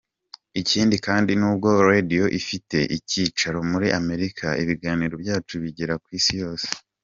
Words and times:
Ikindi 0.61 0.95
kandi 1.07 1.31
nubwo 1.39 1.69
radio 1.89 2.23
ifite 2.39 2.77
icyicaro 2.97 3.57
muri 3.71 3.87
Amerika, 3.99 4.45
ibiganiro 4.63 5.13
byacu 5.23 5.53
bigera 5.63 5.93
ku 6.03 6.09
isi 6.19 6.33
yose. 6.43 6.67